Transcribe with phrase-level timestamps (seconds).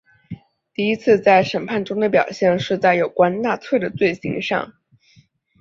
[0.73, 4.73] 第一次在审判中的表现是在有关纳粹的罪行上。